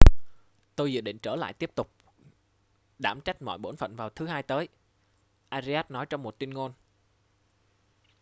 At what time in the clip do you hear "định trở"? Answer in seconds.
1.01-1.35